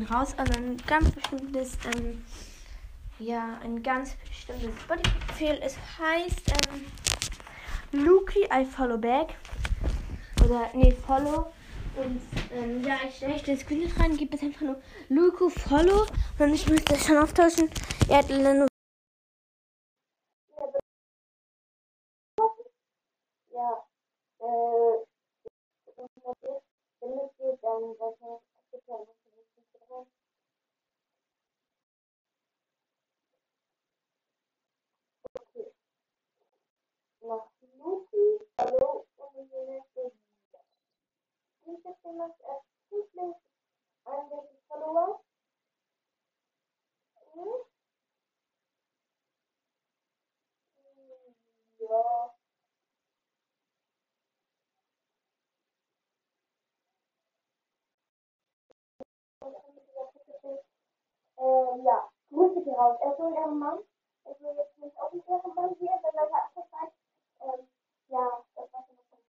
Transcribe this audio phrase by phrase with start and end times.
[0.00, 2.24] Gehen raus an ein ganz bestimmtes, ähm,
[3.18, 5.58] ja, ein ganz bestimmtes Spotify-Profil.
[5.62, 9.34] Es heißt, ähm, Luki, I follow back.
[10.42, 11.52] Oder, nee, follow.
[11.96, 16.06] Und, ähm, ja, ich stelle den Screen rein, gebe es einfach nur Luko follow.
[16.38, 17.68] Und ich müsste es schon auftauschen.
[18.08, 18.68] Er hat nur
[23.52, 23.84] Ja,
[24.38, 25.10] äh,
[42.10, 43.38] Es jemand erstens
[44.04, 45.20] einen Follower?
[51.78, 52.34] Ja.
[61.38, 62.98] Äh, ja, Grüße raus.
[63.02, 63.78] Er soll ihren Mann,